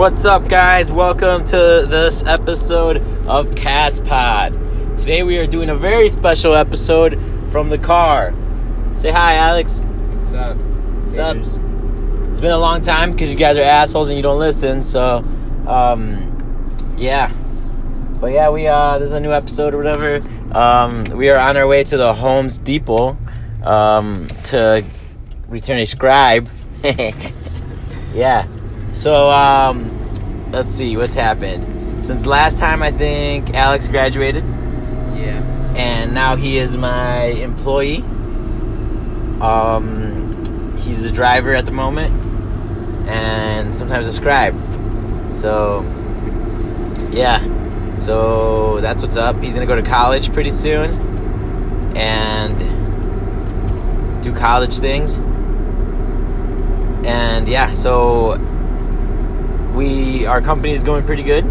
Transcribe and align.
What's 0.00 0.24
up, 0.24 0.48
guys? 0.48 0.90
Welcome 0.90 1.44
to 1.44 1.84
this 1.86 2.24
episode 2.24 3.02
of 3.26 3.54
Cast 3.54 4.02
Pod. 4.06 4.54
Today 4.96 5.22
we 5.22 5.36
are 5.36 5.46
doing 5.46 5.68
a 5.68 5.76
very 5.76 6.08
special 6.08 6.54
episode 6.54 7.20
from 7.52 7.68
the 7.68 7.76
car. 7.76 8.32
Say 8.96 9.10
hi, 9.10 9.34
Alex. 9.34 9.80
What's 9.80 10.32
up? 10.32 10.56
What's 10.56 11.18
up? 11.18 11.36
It's 11.36 12.40
been 12.40 12.50
a 12.50 12.56
long 12.56 12.80
time 12.80 13.12
because 13.12 13.30
you 13.30 13.38
guys 13.38 13.58
are 13.58 13.62
assholes 13.62 14.08
and 14.08 14.16
you 14.16 14.22
don't 14.22 14.38
listen. 14.38 14.82
So, 14.82 15.22
um, 15.66 16.74
yeah. 16.96 17.30
But 18.22 18.28
yeah, 18.28 18.48
we 18.48 18.68
uh, 18.68 18.98
this 18.98 19.08
is 19.08 19.14
a 19.14 19.20
new 19.20 19.34
episode 19.34 19.74
or 19.74 19.76
whatever. 19.76 20.26
Um, 20.56 21.04
we 21.14 21.28
are 21.28 21.36
on 21.36 21.58
our 21.58 21.66
way 21.66 21.84
to 21.84 21.98
the 21.98 22.14
Homes 22.14 22.56
Depot 22.58 23.18
um, 23.62 24.28
to 24.44 24.82
return 25.50 25.78
a 25.78 25.84
scribe. 25.84 26.48
yeah. 28.14 28.46
So 28.92 29.30
um, 29.30 29.90
let's 30.52 30.74
see 30.74 30.96
what's 30.96 31.14
happened 31.14 32.04
since 32.04 32.26
last 32.26 32.58
time. 32.58 32.82
I 32.82 32.90
think 32.90 33.54
Alex 33.54 33.88
graduated, 33.88 34.44
Yeah. 35.14 35.42
and 35.76 36.12
now 36.14 36.36
he 36.36 36.58
is 36.58 36.76
my 36.76 37.22
employee. 37.24 38.04
Um, 39.40 40.74
he's 40.78 41.02
a 41.02 41.10
driver 41.12 41.54
at 41.54 41.64
the 41.66 41.72
moment, 41.72 42.12
and 43.08 43.74
sometimes 43.74 44.06
a 44.06 44.12
scribe. 44.12 44.54
So 45.34 45.82
yeah. 47.10 47.40
So 47.96 48.80
that's 48.80 49.02
what's 49.02 49.16
up. 49.16 49.40
He's 49.42 49.54
gonna 49.54 49.66
go 49.66 49.76
to 49.76 49.82
college 49.82 50.32
pretty 50.32 50.50
soon, 50.50 51.96
and 51.96 52.58
do 54.22 54.32
college 54.34 54.78
things. 54.78 55.18
And 57.06 57.48
yeah, 57.48 57.72
so 57.72 58.38
we 59.74 60.26
our 60.26 60.40
company 60.40 60.72
is 60.72 60.84
going 60.84 61.04
pretty 61.04 61.22
good. 61.22 61.44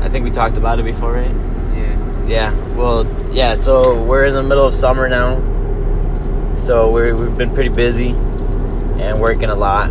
I 0.00 0.08
think 0.08 0.24
we 0.24 0.30
talked 0.30 0.56
about 0.56 0.78
it 0.78 0.84
before, 0.84 1.12
right? 1.12 1.34
Yeah. 1.74 2.26
Yeah. 2.26 2.74
Well, 2.74 3.06
yeah. 3.32 3.54
So 3.54 4.02
we're 4.04 4.26
in 4.26 4.34
the 4.34 4.42
middle 4.42 4.66
of 4.66 4.74
summer 4.74 5.08
now, 5.08 5.40
so 6.56 6.90
we're, 6.90 7.14
we've 7.14 7.36
been 7.36 7.54
pretty 7.54 7.70
busy 7.70 8.10
and 8.10 9.20
working 9.20 9.50
a 9.50 9.54
lot. 9.54 9.90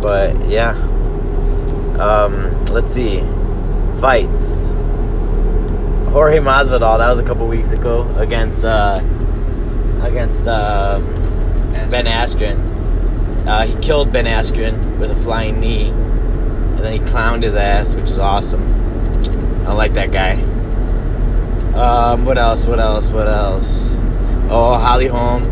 But 0.00 0.48
yeah. 0.48 0.70
Um, 1.98 2.64
let's 2.66 2.92
see. 2.92 3.20
Fights. 4.00 4.72
Jorge 6.12 6.38
Masvidal. 6.38 6.98
That 6.98 7.08
was 7.08 7.18
a 7.18 7.24
couple 7.24 7.46
weeks 7.48 7.72
ago 7.72 8.02
against 8.16 8.64
uh, 8.64 8.98
against 10.02 10.46
uh, 10.46 11.00
Ben 11.90 12.06
Askren. 12.06 13.46
Uh, 13.46 13.66
he 13.66 13.74
killed 13.82 14.12
Ben 14.12 14.26
Askren 14.26 14.98
with 14.98 15.10
a 15.10 15.16
flying 15.16 15.60
knee, 15.60 15.90
clowned 17.00 17.42
his 17.42 17.54
ass, 17.54 17.94
which 17.94 18.10
is 18.10 18.18
awesome. 18.18 18.62
I 19.66 19.72
like 19.72 19.94
that 19.94 20.12
guy. 20.12 20.40
Um, 21.74 22.24
what 22.24 22.38
else? 22.38 22.66
What 22.66 22.80
else? 22.80 23.10
What 23.10 23.28
else? 23.28 23.94
Oh, 24.50 24.76
Holly 24.78 25.06
Holm. 25.06 25.42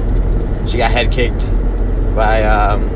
She 0.66 0.78
got 0.78 0.90
head 0.90 1.12
kicked 1.12 1.40
by 2.16 2.42
um, 2.44 2.88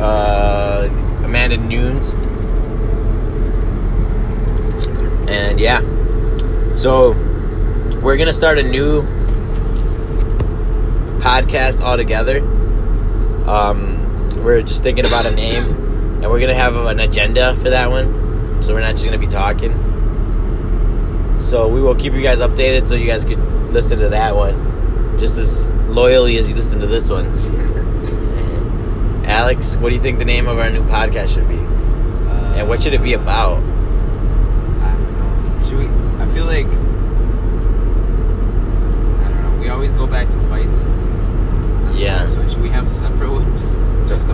uh, 0.00 0.88
Amanda 1.24 1.56
Nunes. 1.56 2.14
And 5.28 5.60
yeah. 5.60 5.80
So, 6.74 7.12
we're 8.00 8.16
to 8.26 8.32
start 8.32 8.58
a 8.58 8.62
new 8.62 9.02
podcast 11.20 11.82
altogether. 11.82 12.38
Um, 13.46 13.98
we're 14.42 14.62
just 14.62 14.82
thinking 14.82 15.04
about 15.04 15.26
a 15.26 15.34
name, 15.34 15.62
and 16.22 16.30
we're 16.30 16.38
going 16.38 16.48
to 16.48 16.54
have 16.54 16.76
an 16.76 17.00
agenda 17.00 17.54
for 17.56 17.70
that 17.70 17.90
one. 17.90 18.62
So, 18.62 18.72
we're 18.74 18.80
not 18.80 18.92
just 18.92 19.06
going 19.06 19.18
to 19.18 19.26
be 19.26 19.30
talking. 19.30 19.74
So 21.40 21.68
we 21.68 21.80
will 21.80 21.94
keep 21.94 22.12
you 22.12 22.20
guys 22.22 22.40
updated 22.40 22.86
so 22.86 22.94
you 22.94 23.06
guys 23.06 23.24
could 23.24 23.38
listen 23.72 23.98
to 24.00 24.10
that 24.10 24.36
one 24.36 24.68
just 25.18 25.38
as 25.38 25.68
loyally 25.88 26.36
as 26.38 26.48
you 26.50 26.54
listen 26.54 26.80
to 26.80 26.86
this 26.86 27.08
one. 27.10 27.26
Alex, 29.24 29.76
what 29.76 29.88
do 29.88 29.94
you 29.94 30.00
think 30.00 30.18
the 30.18 30.24
name 30.24 30.46
of 30.48 30.58
our 30.58 30.68
new 30.70 30.82
podcast 30.82 31.34
should 31.34 31.48
be? 31.48 31.56
Uh, 31.58 32.54
And 32.56 32.68
what 32.68 32.82
should 32.82 32.92
it 32.94 33.02
be 33.02 33.14
about? 33.14 33.62
I. 34.82 35.62
Should 35.66 35.78
we? 35.78 35.86
I 35.86 36.26
feel 36.34 36.44
like. 36.44 36.66
I 36.66 36.70
don't 39.30 39.42
know. 39.42 39.56
We 39.60 39.68
always 39.68 39.92
go 39.92 40.06
back 40.06 40.28
to 40.28 40.38
fights. 40.48 40.84
Yeah. 41.96 42.26
So 42.26 42.46
should 42.48 42.62
we 42.62 42.68
have 42.68 42.90
a 42.90 42.94
separate 42.94 43.30
one 43.30 43.46
just 44.06 44.28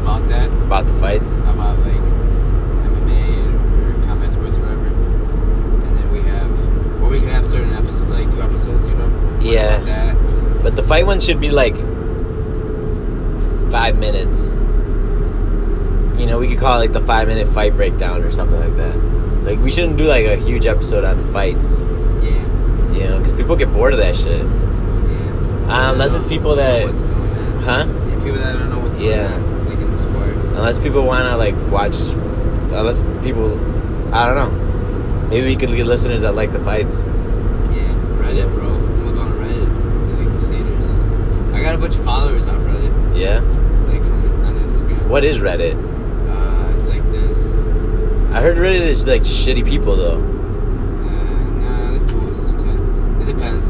about 0.77 0.93
the 0.93 1.01
fights? 1.01 1.39
About 1.39 1.79
like 1.79 1.95
MMA 2.85 4.03
or 4.03 4.07
combat 4.07 4.33
sports 4.33 4.57
or 4.59 4.61
whatever. 4.61 4.87
And 5.87 5.97
then 5.97 6.13
we 6.13 6.21
have, 6.23 7.03
or 7.03 7.09
we 7.09 7.21
could 7.21 7.29
have 7.31 7.47
certain 7.47 7.73
episodes, 7.73 8.03
like 8.11 8.31
two 8.31 8.43
episodes, 8.43 8.87
you 8.87 8.95
know? 8.95 9.09
One 9.09 9.41
Yeah. 9.41 10.15
But 10.63 10.77
the 10.77 10.83
fight 10.83 11.07
one 11.07 11.21
should 11.21 11.41
be 11.41 11.51
like 11.51 11.77
five 13.71 13.99
minutes. 13.99 14.49
You 16.21 16.27
know, 16.27 16.39
we 16.39 16.49
could 16.49 16.59
call 16.59 16.77
it 16.77 16.81
like 16.81 16.93
the 16.93 17.01
five 17.01 17.29
minute 17.29 17.47
fight 17.49 17.75
breakdown 17.75 18.23
or 18.23 18.31
something 18.31 18.59
like 18.61 18.77
that. 18.77 18.97
Like, 19.45 19.61
we 19.61 19.71
shouldn't 19.71 19.97
do 19.97 20.05
like 20.05 20.27
a 20.27 20.37
huge 20.37 20.67
episode 20.67 21.05
on 21.05 21.17
fights, 21.33 21.81
Yeah. 22.21 22.31
you 22.93 23.05
know, 23.09 23.19
because 23.19 23.33
people 23.33 23.55
get 23.57 23.73
bored 23.73 23.93
of 23.95 24.01
that 24.01 24.17
shit. 24.17 24.45
Yeah. 24.45 25.89
Uh, 25.89 25.93
unless 25.93 26.15
it's 26.17 26.27
people 26.27 26.57
Don't 26.57 26.65
know 26.65 26.79
that. 26.79 26.93
What's 26.93 27.05
going 27.05 27.31
on. 27.31 27.63
Huh? 27.63 27.87
Yeah, 27.87 28.25
people 28.25 28.39
that 28.41 28.53
don't 28.55 28.71
know 28.71 28.79
what's 28.81 28.99
Yeah. 28.99 29.29
going 29.29 29.33
on, 29.33 29.33
in 29.35 29.41
the 29.43 29.47
sport. 29.47 29.56
Unless 30.57 30.79
people 30.81 31.05
want 31.05 31.27
to 31.27 31.37
like 31.37 31.55
watch, 31.71 31.97
unless 32.73 33.05
people, 33.23 33.53
I 34.15 34.27
don't 34.27 34.37
know. 34.37 35.29
Maybe 35.29 35.47
we 35.49 35.57
could 35.57 35.69
get 35.71 35.87
listeners 35.87 36.23
that 36.23 36.35
like 36.35 36.53
the 36.53 36.61
fights. 36.61 37.03
Yeah, 37.05 37.93
Reddit, 38.21 38.53
bro. 38.55 38.67
I'm 38.75 39.05
gonna 39.05 39.13
go 39.13 39.21
on 39.21 39.33
Reddit. 39.33 40.19
Like 40.19 40.39
Crusaders. 40.39 41.55
I 41.55 41.61
got 41.63 41.75
a 41.75 41.79
bunch 41.79 41.97
of 41.97 42.05
followers 42.05 42.49
on 42.49 42.59
Reddit, 42.65 43.19
Yeah. 43.19 43.41
like 43.91 44.03
from 44.03 44.45
on 44.47 44.55
Instagram. 44.59 45.09
What 45.09 45.25
is 45.25 45.39
Reddit? 45.39 45.75
Uh, 46.31 46.79
it's 46.79 46.89
like 46.89 47.03
this. 47.13 47.57
I 48.35 48.41
heard 48.41 48.57
Reddit 48.57 48.81
is 48.81 49.07
like 49.07 49.23
shitty 49.23 49.65
people 49.67 49.97
though. 49.97 50.17
Uh, 50.17 50.21
nah, 51.61 51.91
they're 51.93 52.09
cool 52.09 52.35
sometimes. 52.37 53.23
It 53.29 53.33
depends. 53.33 53.69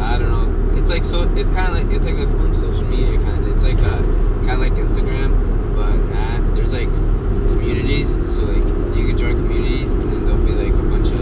I 0.00 0.18
don't 0.18 0.28
know. 0.28 0.78
It's 0.80 0.90
like 0.90 1.04
so. 1.04 1.22
It's 1.36 1.50
kind 1.52 1.72
of 1.72 1.88
like 1.88 1.96
it's 1.96 2.04
like 2.04 2.18
a 2.18 2.26
form 2.28 2.50
of 2.50 2.56
social 2.56 2.84
media 2.84 3.18
kind 3.20 3.38
of. 3.44 3.48
It's 3.52 3.62
like 3.62 3.78
a 3.78 4.02
kind 4.46 4.50
of 4.50 4.58
like 4.60 4.72
Instagram, 4.74 5.30
but. 5.78 6.08
There's 6.54 6.72
like 6.72 6.88
communities. 7.54 8.10
So 8.34 8.42
like 8.42 8.64
you 8.96 9.06
can 9.08 9.16
join 9.16 9.34
communities, 9.46 9.92
and 9.92 10.02
then 10.12 10.24
there'll 10.26 10.44
be 10.44 10.52
like 10.52 10.72
a 10.74 10.82
bunch 10.90 11.08
of 11.12 11.20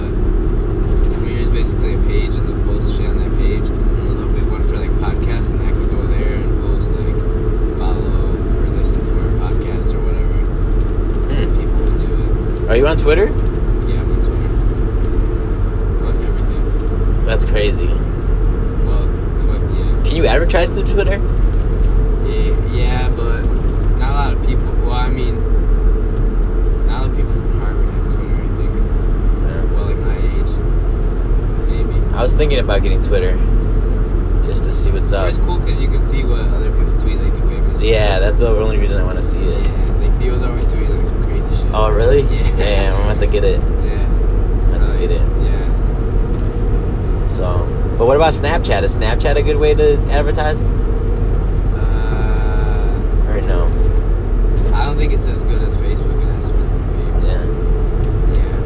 communities, 1.15 1.51
basically 1.51 1.95
a 1.95 1.99
page, 2.09 2.35
and 2.37 2.49
they'll 2.49 2.65
post 2.65 2.97
shit 2.97 3.07
on 3.07 3.19
that 3.19 3.33
page. 3.39 3.65
So 4.05 4.15
there'll 4.15 4.33
be 4.33 4.41
one 4.49 4.63
for 4.69 4.77
like 4.77 4.91
podcasts, 5.05 5.51
and 5.51 5.61
I 5.61 5.73
could 5.73 5.91
go 5.91 6.03
there 6.07 6.35
and 6.41 6.51
post 6.63 6.91
like 6.93 7.17
follow 7.79 8.33
or 8.33 8.67
listen 8.81 9.01
to 9.05 9.13
our 9.21 9.31
podcast 9.45 9.93
or 9.95 10.01
whatever. 10.05 10.39
Hmm. 11.29 11.49
People 11.61 11.81
would 11.85 11.99
do 12.01 12.09
it. 12.65 12.71
Are 12.71 12.77
you 12.77 12.87
on 12.87 12.97
Twitter? 12.97 13.27
Yeah, 13.27 14.01
I'm 14.01 14.11
on 14.13 14.21
Twitter. 14.25 14.51
Fuck 16.01 16.17
everything. 16.25 17.25
That's 17.27 17.45
crazy. 17.45 17.89
Well, 18.89 19.05
Twitter, 19.39 19.69
yeah. 19.77 20.03
Can 20.05 20.17
you 20.17 20.27
advertise 20.27 20.73
through 20.73 20.87
Twitter? 20.95 21.19
yeah. 22.27 22.55
Yeah, 22.73 23.09
but 23.17 23.43
not 23.99 24.11
a 24.11 24.15
lot 24.15 24.33
of 24.35 24.47
people. 24.47 24.73
Well, 24.85 24.93
I 24.93 25.09
mean, 25.09 25.35
not 26.87 26.99
a 26.99 27.01
lot 27.03 27.11
of 27.11 27.17
people 27.17 27.33
from 27.33 27.59
Harvard 27.61 27.89
have 27.89 28.05
Twitter, 28.15 28.35
I 28.35 28.49
think. 28.57 28.73
Yeah. 29.43 29.65
Well, 29.73 29.85
like 29.87 29.97
my 29.99 30.17
age. 30.17 30.53
Maybe. 31.69 31.97
I 32.15 32.16
was 32.27 32.35
thinking 32.35 32.59
about 32.59 32.83
getting 32.83 33.01
Twitter, 33.03 33.37
just 34.45 34.65
to 34.65 34.73
see 34.73 34.91
what's 34.91 35.13
up. 35.13 35.23
Twitter's 35.31 35.39
cool 35.47 35.59
because 35.61 35.81
you 35.81 35.87
can 35.87 36.05
see 36.05 36.25
what 36.25 36.41
other 36.41 36.73
people 36.73 36.99
tweet, 37.01 37.21
like 37.21 37.33
the 37.35 37.41
famous. 37.49 37.81
Yeah, 37.81 38.19
that's 38.19 38.41
the 38.41 38.49
only 38.49 38.79
reason 38.79 38.99
I 38.99 39.05
want 39.05 39.15
to 39.17 39.23
see 39.23 39.39
it. 39.39 39.63
Yeah, 39.65 39.93
like 40.09 40.19
Theo's 40.19 40.43
always 40.43 40.67
tweeting 40.67 40.99
like 40.99 41.07
some 41.07 41.23
crazy 41.25 41.49
shit. 41.57 41.71
Oh 41.73 41.89
really? 41.93 42.23
Yeah. 42.23 42.57
Damn, 42.57 42.95
I'm 42.97 43.03
have 43.11 43.21
to 43.21 43.27
get 43.29 43.45
it. 43.45 43.61
Yeah. 43.87 44.05
I'm 44.05 44.73
gonna 44.73 44.87
to 44.89 44.95
Uh, 44.95 44.99
get 44.99 45.11
it. 45.13 45.21
Yeah. 45.21 47.27
So, 47.29 47.65
but 47.97 48.07
what 48.07 48.17
about 48.17 48.33
Snapchat? 48.33 48.83
Is 48.83 48.97
Snapchat 48.97 49.37
a 49.37 49.43
good 49.43 49.59
way 49.59 49.73
to 49.75 49.97
advertise? 50.11 50.65
Uh, 51.75 53.29
Or 53.29 53.41
no? 53.43 53.69
I 54.75 54.85
don't 54.85 54.97
think 54.99 55.13
it's 55.13 55.29
as 55.29 55.45
good 55.45 55.63
as 55.63 55.77
Facebook 55.77 56.21
and 56.21 56.43
Instagram. 56.43 56.97
Maybe. 56.97 57.27
Yeah. 57.29 57.45
Yeah, 58.35 58.59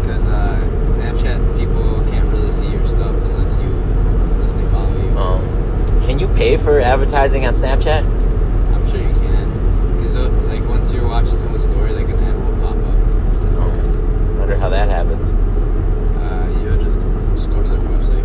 because 0.00 0.26
uh, 0.26 0.58
Snapchat 0.88 1.38
people 1.58 2.02
can't 2.10 2.28
really 2.32 2.50
see 2.52 2.66
your 2.68 2.86
stuff 2.88 3.14
unless 3.14 3.56
you 3.60 3.68
unless 3.68 4.54
they 4.54 4.64
follow 4.70 4.96
you. 5.00 5.16
Um, 5.18 5.42
can 6.02 6.18
you 6.18 6.26
pay 6.28 6.56
for 6.56 6.80
advertising 6.92 7.46
on 7.46 7.54
Snapchat? 7.54 8.04
I'm 8.04 8.86
sure 8.90 9.00
you 9.00 9.08
can, 9.08 9.96
because 9.96 10.14
like 10.44 10.62
once 10.68 10.92
you're 10.92 11.08
watching 11.08 11.38
someone's 11.38 11.64
story, 11.64 11.90
like 11.94 12.06
an 12.08 12.18
ad 12.22 12.34
will 12.36 12.52
pop 12.60 12.76
up. 12.76 12.96
Oh, 13.56 13.70
wonder 14.38 14.56
how 14.56 14.68
that 14.68 14.90
happens. 14.90 15.32
Uh, 16.20 16.46
you'll 16.62 16.76
just 16.76 17.00
just 17.34 17.48
go 17.48 17.62
to 17.62 17.68
their 17.70 17.80
website. 17.88 18.22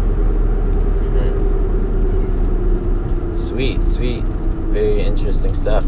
Hmm. 2.11 3.33
Sweet, 3.33 3.85
sweet, 3.85 4.25
very 4.25 5.01
interesting 5.01 5.53
stuff. 5.53 5.85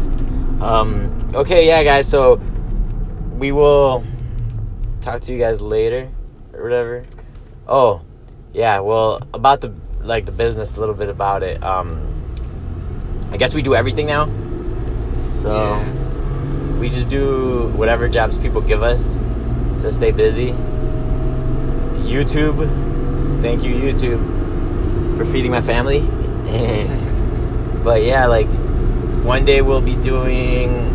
Um, 0.62 1.14
okay, 1.34 1.66
yeah, 1.66 1.82
guys. 1.84 2.08
So 2.08 2.40
we 3.36 3.52
will 3.52 4.04
talk 5.02 5.20
to 5.22 5.32
you 5.34 5.38
guys 5.38 5.60
later 5.60 6.08
or 6.54 6.62
whatever. 6.62 7.04
Oh, 7.68 8.00
yeah. 8.54 8.80
Well, 8.80 9.20
about 9.34 9.60
the 9.60 9.74
like 10.00 10.24
the 10.24 10.32
business, 10.32 10.78
a 10.78 10.80
little 10.80 10.94
bit 10.94 11.10
about 11.10 11.42
it. 11.42 11.62
Um, 11.62 12.19
I 13.32 13.36
guess 13.36 13.54
we 13.54 13.62
do 13.62 13.74
everything 13.74 14.06
now. 14.06 14.28
So 15.32 15.54
Yeah. 15.54 15.84
we 16.80 16.88
just 16.90 17.08
do 17.08 17.72
whatever 17.76 18.08
jobs 18.08 18.36
people 18.38 18.60
give 18.60 18.82
us 18.82 19.16
to 19.80 19.90
stay 19.92 20.10
busy. 20.10 20.52
YouTube, 22.04 22.68
thank 23.40 23.62
you 23.62 23.74
YouTube 23.74 25.16
for 25.16 25.24
feeding 25.24 25.50
my 25.50 25.60
family. 25.60 26.00
but 27.84 28.02
yeah, 28.02 28.26
like 28.26 28.46
one 29.24 29.44
day 29.44 29.62
we'll 29.62 29.80
be 29.80 29.94
doing 29.96 30.88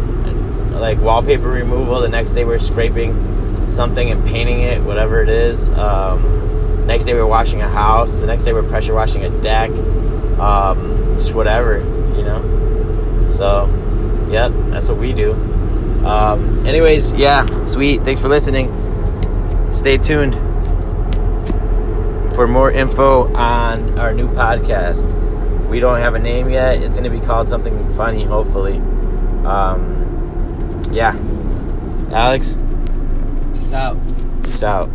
like 0.73 0.99
wallpaper 0.99 1.47
removal. 1.47 2.01
The 2.01 2.09
next 2.09 2.31
day 2.31 2.43
we're 2.43 2.59
scraping 2.59 3.67
something 3.67 4.11
and 4.11 4.25
painting 4.25 4.59
it, 4.61 4.83
whatever 4.83 5.21
it 5.21 5.29
is. 5.29 5.69
Um, 5.69 6.85
next 6.85 7.05
day 7.05 7.13
we're 7.13 7.25
washing 7.25 7.61
a 7.61 7.69
house. 7.69 8.19
The 8.19 8.25
next 8.27 8.43
day 8.43 8.51
we're 8.53 8.63
pressure 8.67 8.93
washing 8.93 9.23
a 9.23 9.29
deck. 9.41 9.71
Um, 10.39 11.13
just 11.15 11.33
whatever, 11.33 11.79
you 12.15 12.23
know. 12.23 13.27
So, 13.29 13.67
yep, 14.31 14.51
that's 14.69 14.87
what 14.89 14.97
we 14.97 15.13
do. 15.13 15.33
Um, 16.05 16.65
anyways, 16.65 17.13
yeah, 17.13 17.45
sweet. 17.63 18.01
Thanks 18.03 18.21
for 18.21 18.27
listening. 18.27 18.71
Stay 19.73 19.97
tuned 19.97 20.35
for 22.35 22.47
more 22.47 22.71
info 22.71 23.33
on 23.33 23.97
our 23.97 24.13
new 24.13 24.27
podcast. 24.27 25.09
We 25.69 25.79
don't 25.79 25.99
have 25.99 26.15
a 26.15 26.19
name 26.19 26.49
yet. 26.49 26.77
It's 26.81 26.99
going 26.99 27.09
to 27.11 27.17
be 27.19 27.25
called 27.25 27.49
something 27.49 27.77
funny, 27.93 28.23
hopefully. 28.23 28.77
Um, 29.45 30.81
yeah. 30.91 31.15
Alex, 32.11 32.57
Out. 33.73 33.97
peace 34.43 34.63
out. 34.63 34.89